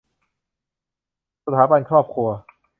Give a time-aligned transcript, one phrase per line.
[1.45, 2.29] สถาบันครอบครัว